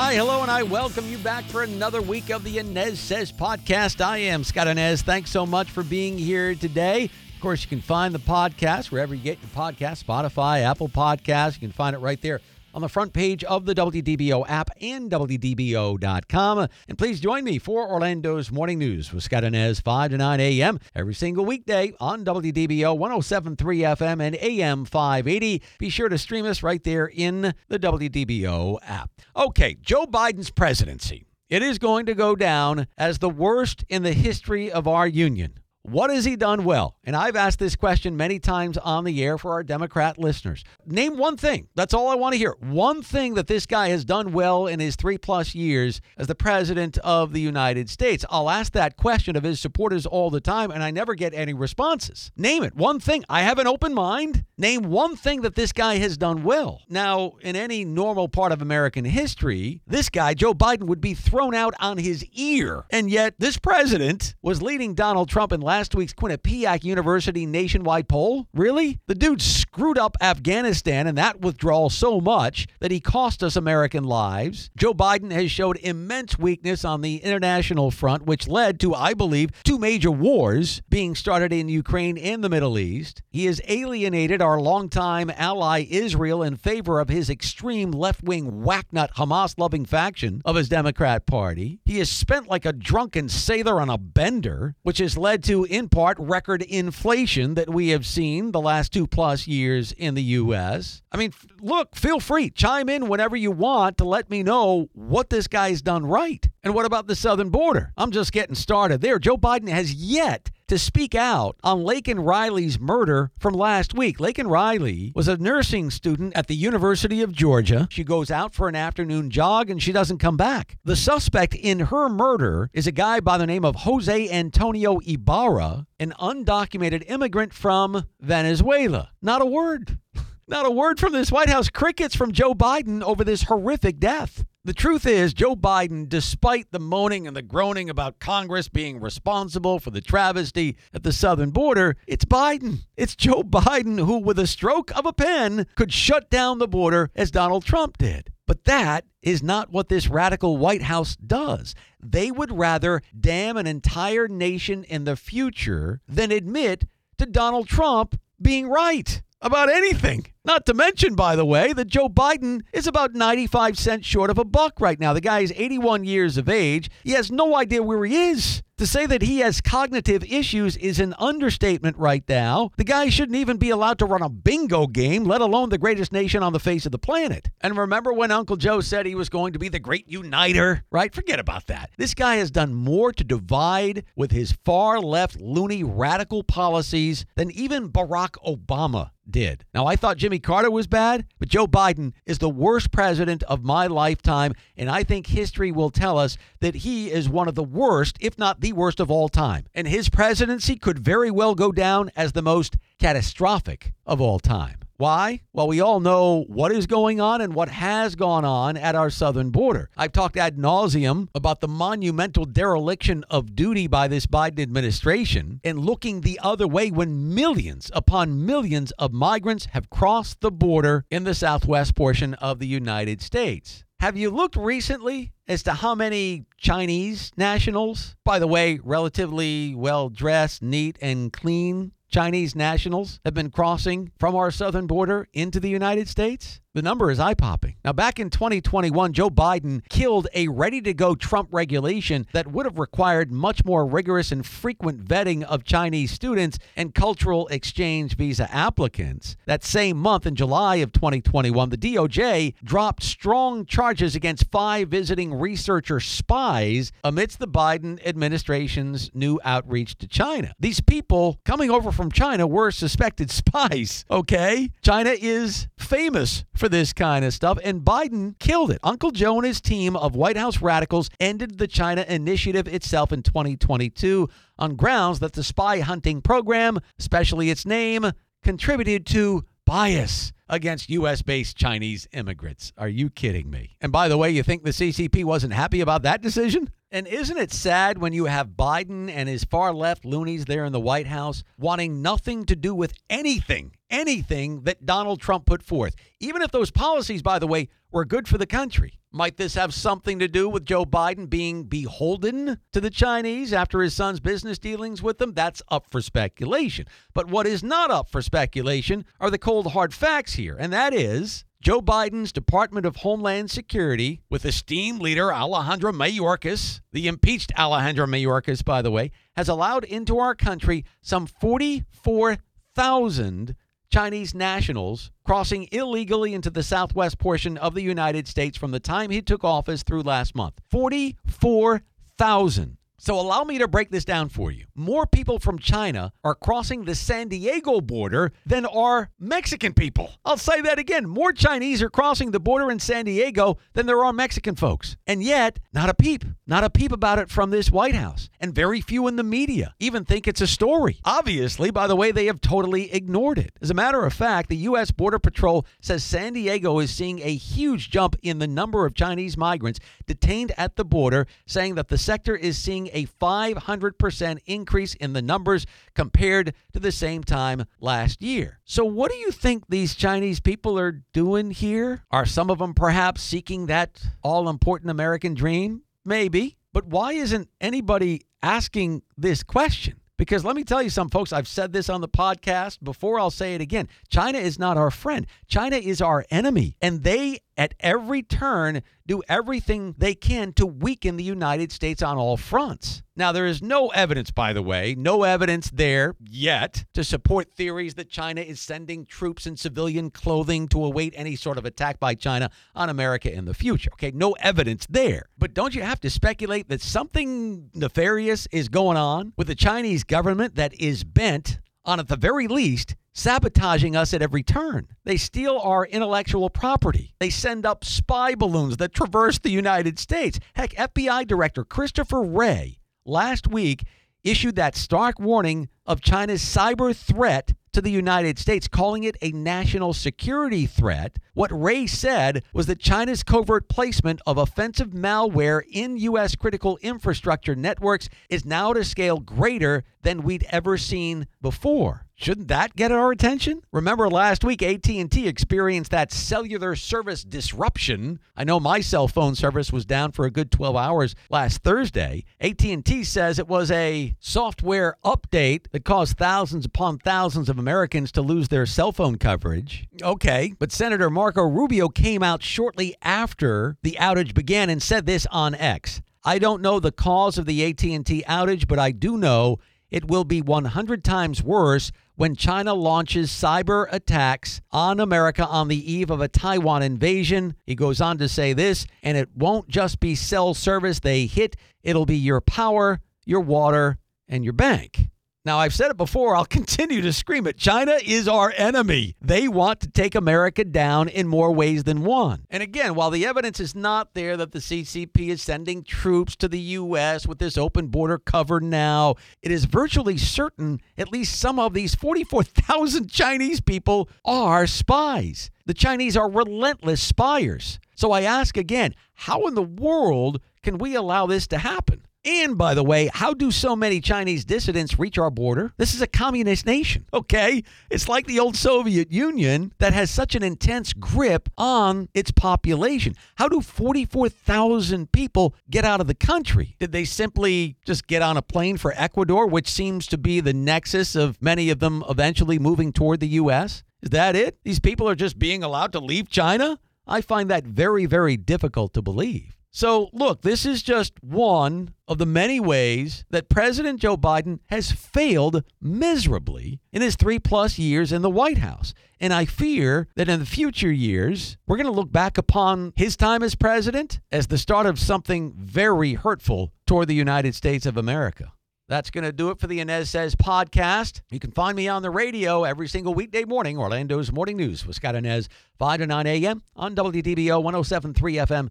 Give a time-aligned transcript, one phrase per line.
[0.00, 4.00] Hi, hello, and I welcome you back for another week of the Anez Sez podcast.
[4.00, 5.02] I am Scott Anez.
[5.02, 7.10] Thanks so much for being here today.
[7.34, 11.54] Of course, you can find the podcast wherever you get your podcast Spotify, Apple Podcasts.
[11.54, 12.40] You can find it right there
[12.78, 16.68] on the front page of the WDBO app and WDBO.com.
[16.86, 20.78] And please join me for Orlando's Morning News with Scott Anez, 5 to 9 a.m.
[20.94, 25.60] every single weekday on WDBO 1073 FM and AM 580.
[25.80, 29.10] Be sure to stream us right there in the WDBO app.
[29.34, 31.26] Okay, Joe Biden's presidency.
[31.50, 35.54] It is going to go down as the worst in the history of our union.
[35.90, 36.96] What has he done well?
[37.04, 40.62] And I've asked this question many times on the air for our Democrat listeners.
[40.84, 41.68] Name one thing.
[41.74, 42.54] That's all I want to hear.
[42.60, 46.34] One thing that this guy has done well in his three plus years as the
[46.34, 48.22] president of the United States.
[48.28, 51.54] I'll ask that question of his supporters all the time, and I never get any
[51.54, 52.32] responses.
[52.36, 52.76] Name it.
[52.76, 53.24] One thing.
[53.30, 54.44] I have an open mind.
[54.58, 56.82] Name one thing that this guy has done well.
[56.90, 61.54] Now, in any normal part of American history, this guy, Joe Biden, would be thrown
[61.54, 62.84] out on his ear.
[62.90, 68.48] And yet, this president was leading Donald Trump in last week's Quinnipiac University nationwide poll?
[68.52, 68.98] Really?
[69.06, 74.02] The dude screwed up Afghanistan and that withdrawal so much that he cost us American
[74.02, 74.70] lives.
[74.76, 79.50] Joe Biden has showed immense weakness on the international front, which led to, I believe,
[79.62, 83.22] two major wars being started in Ukraine and the Middle East.
[83.30, 89.14] He has alienated our longtime ally Israel in favor of his extreme left wing whacknut
[89.14, 91.80] Hamas loving faction of his Democrat Party.
[91.84, 95.88] He has spent like a drunken sailor on a bender, which has led to in
[95.88, 101.02] part, record inflation that we have seen the last two plus years in the U.S.
[101.12, 105.30] I mean, look, feel free, chime in whenever you want to let me know what
[105.30, 106.48] this guy's done right.
[106.62, 107.92] And what about the southern border?
[107.96, 109.18] I'm just getting started there.
[109.18, 114.18] Joe Biden has yet to speak out on Laken Riley's murder from last week.
[114.18, 117.88] Laken Riley was a nursing student at the University of Georgia.
[117.90, 120.78] She goes out for an afternoon jog and she doesn't come back.
[120.84, 125.86] The suspect in her murder is a guy by the name of Jose Antonio Ibarra,
[125.98, 129.10] an undocumented immigrant from Venezuela.
[129.20, 129.98] Not a word.
[130.48, 131.68] Not a word from this White House.
[131.68, 134.46] Crickets from Joe Biden over this horrific death.
[134.68, 139.78] The truth is, Joe Biden, despite the moaning and the groaning about Congress being responsible
[139.78, 142.80] for the travesty at the southern border, it's Biden.
[142.94, 147.10] It's Joe Biden who, with a stroke of a pen, could shut down the border
[147.16, 148.30] as Donald Trump did.
[148.46, 151.74] But that is not what this radical White House does.
[151.98, 156.84] They would rather damn an entire nation in the future than admit
[157.16, 160.26] to Donald Trump being right about anything.
[160.48, 164.38] Not to mention, by the way, that Joe Biden is about 95 cents short of
[164.38, 165.12] a buck right now.
[165.12, 166.88] The guy is 81 years of age.
[167.04, 168.62] He has no idea where he is.
[168.78, 172.70] To say that he has cognitive issues is an understatement right now.
[172.76, 176.12] The guy shouldn't even be allowed to run a bingo game, let alone the greatest
[176.12, 177.50] nation on the face of the planet.
[177.60, 181.12] And remember when Uncle Joe said he was going to be the great uniter, right?
[181.12, 181.90] Forget about that.
[181.98, 187.50] This guy has done more to divide with his far left, loony, radical policies than
[187.50, 189.64] even Barack Obama did.
[189.74, 193.64] Now, I thought Jimmy Carter was bad, but Joe Biden is the worst president of
[193.64, 197.62] my lifetime, and I think history will tell us that he is one of the
[197.62, 199.66] worst, if not the worst of all time.
[199.74, 204.78] And his presidency could very well go down as the most catastrophic of all time.
[204.98, 205.42] Why?
[205.52, 209.10] Well, we all know what is going on and what has gone on at our
[209.10, 209.90] southern border.
[209.96, 215.78] I've talked ad nauseum about the monumental dereliction of duty by this Biden administration and
[215.78, 221.22] looking the other way when millions upon millions of migrants have crossed the border in
[221.22, 223.84] the southwest portion of the United States.
[224.00, 230.08] Have you looked recently as to how many Chinese nationals, by the way, relatively well
[230.08, 235.68] dressed, neat, and clean Chinese nationals have been crossing from our southern border into the
[235.68, 236.60] United States?
[236.78, 237.74] The number is eye popping.
[237.84, 242.66] Now, back in 2021, Joe Biden killed a ready to go Trump regulation that would
[242.66, 248.48] have required much more rigorous and frequent vetting of Chinese students and cultural exchange visa
[248.54, 249.36] applicants.
[249.46, 255.34] That same month, in July of 2021, the DOJ dropped strong charges against five visiting
[255.34, 260.54] researcher spies amidst the Biden administration's new outreach to China.
[260.60, 264.70] These people coming over from China were suspected spies, okay?
[264.80, 268.78] China is famous for this kind of stuff, and Biden killed it.
[268.82, 273.22] Uncle Joe and his team of White House radicals ended the China initiative itself in
[273.22, 274.28] 2022
[274.58, 278.10] on grounds that the spy hunting program, especially its name,
[278.42, 281.22] contributed to bias against U.S.
[281.22, 282.72] based Chinese immigrants.
[282.78, 283.76] Are you kidding me?
[283.80, 286.70] And by the way, you think the CCP wasn't happy about that decision?
[286.90, 290.72] And isn't it sad when you have Biden and his far left loonies there in
[290.72, 295.94] the White House wanting nothing to do with anything, anything that Donald Trump put forth?
[296.18, 298.94] Even if those policies, by the way, were good for the country.
[299.12, 303.82] Might this have something to do with Joe Biden being beholden to the Chinese after
[303.82, 305.34] his son's business dealings with them?
[305.34, 306.86] That's up for speculation.
[307.12, 310.94] But what is not up for speculation are the cold hard facts here, and that
[310.94, 318.06] is Joe Biden's Department of Homeland Security, with esteemed leader Alejandro Mayorkas, the impeached Alejandro
[318.06, 323.56] Mayorkas, by the way, has allowed into our country some 44,000
[323.90, 329.10] Chinese nationals crossing illegally into the southwest portion of the United States from the time
[329.10, 330.60] he took office through last month.
[330.70, 332.76] 44,000.
[333.00, 334.64] So allow me to break this down for you.
[334.74, 340.10] More people from China are crossing the San Diego border than are Mexican people.
[340.24, 341.08] I'll say that again.
[341.08, 344.96] More Chinese are crossing the border in San Diego than there are Mexican folks.
[345.06, 346.24] And yet, not a peep.
[346.44, 348.28] Not a peep about it from this White House.
[348.40, 350.98] And very few in the media even think it's a story.
[351.04, 353.52] Obviously, by the way, they have totally ignored it.
[353.60, 354.90] As a matter of fact, the U.S.
[354.90, 359.36] Border Patrol says San Diego is seeing a huge jump in the number of Chinese
[359.36, 365.12] migrants detained at the border, saying that the sector is seeing a 500% increase in
[365.12, 368.60] the numbers compared to the same time last year.
[368.64, 372.04] So, what do you think these Chinese people are doing here?
[372.10, 375.82] Are some of them perhaps seeking that all important American dream?
[376.04, 376.56] Maybe.
[376.72, 380.00] But why isn't anybody asking this question?
[380.18, 383.30] Because let me tell you some folks, I've said this on the podcast before, I'll
[383.30, 383.88] say it again.
[384.08, 385.26] China is not our friend.
[385.46, 386.76] China is our enemy.
[386.82, 392.16] And they, at every turn, do everything they can to weaken the United States on
[392.16, 393.02] all fronts.
[393.16, 397.94] Now, there is no evidence, by the way, no evidence there yet to support theories
[397.94, 402.14] that China is sending troops in civilian clothing to await any sort of attack by
[402.14, 403.90] China on America in the future.
[403.94, 405.26] Okay, no evidence there.
[405.36, 410.04] But don't you have to speculate that something nefarious is going on with the Chinese
[410.04, 411.58] government that is bent
[411.88, 414.88] on, at the very least, sabotaging us at every turn.
[415.04, 417.14] They steal our intellectual property.
[417.18, 420.38] They send up spy balloons that traverse the United States.
[420.52, 423.84] Heck, FBI Director Christopher Wray last week
[424.22, 429.30] issued that stark warning of China's cyber threat to the United States, calling it a
[429.30, 431.18] national security threat.
[431.34, 436.34] What Wray said was that China's covert placement of offensive malware in U.S.
[436.34, 442.07] critical infrastructure networks is now at a scale greater than we'd ever seen before.
[442.20, 443.62] Shouldn't that get our attention?
[443.70, 448.18] Remember last week AT&T experienced that cellular service disruption.
[448.36, 452.24] I know my cell phone service was down for a good 12 hours last Thursday.
[452.40, 458.20] AT&T says it was a software update that caused thousands upon thousands of Americans to
[458.20, 459.86] lose their cell phone coverage.
[460.02, 465.24] Okay, but Senator Marco Rubio came out shortly after the outage began and said this
[465.30, 466.02] on X.
[466.24, 470.24] I don't know the cause of the AT&T outage, but I do know it will
[470.24, 476.20] be 100 times worse when China launches cyber attacks on America on the eve of
[476.20, 477.54] a Taiwan invasion.
[477.64, 481.56] He goes on to say this, and it won't just be cell service they hit,
[481.82, 485.08] it'll be your power, your water, and your bank.
[485.48, 487.56] Now, I've said it before, I'll continue to scream it.
[487.56, 489.16] China is our enemy.
[489.22, 492.44] They want to take America down in more ways than one.
[492.50, 496.48] And again, while the evidence is not there that the CCP is sending troops to
[496.48, 497.26] the U.S.
[497.26, 501.94] with this open border cover now, it is virtually certain at least some of these
[501.94, 505.50] 44,000 Chinese people are spies.
[505.64, 507.80] The Chinese are relentless spiers.
[507.96, 512.02] So I ask again, how in the world can we allow this to happen?
[512.24, 515.72] And by the way, how do so many Chinese dissidents reach our border?
[515.76, 517.62] This is a communist nation, okay?
[517.90, 523.14] It's like the old Soviet Union that has such an intense grip on its population.
[523.36, 526.76] How do 44,000 people get out of the country?
[526.78, 530.52] Did they simply just get on a plane for Ecuador, which seems to be the
[530.52, 533.84] nexus of many of them eventually moving toward the U.S.?
[534.02, 534.58] Is that it?
[534.64, 536.78] These people are just being allowed to leave China?
[537.06, 539.57] I find that very, very difficult to believe.
[539.70, 544.90] So, look, this is just one of the many ways that President Joe Biden has
[544.90, 548.94] failed miserably in his three plus years in the White House.
[549.20, 553.16] And I fear that in the future years, we're going to look back upon his
[553.16, 557.96] time as president as the start of something very hurtful toward the United States of
[557.96, 558.52] America.
[558.88, 561.20] That's going to do it for the Anez Sez podcast.
[561.30, 564.96] You can find me on the radio every single weekday morning, Orlando's Morning News with
[564.96, 565.48] Scott Anez,
[565.78, 566.62] 5 to 9 a.m.
[566.74, 568.70] on WDBO 1073 FM